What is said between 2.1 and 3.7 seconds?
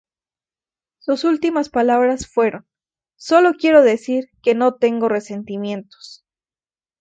fueron: "Sólo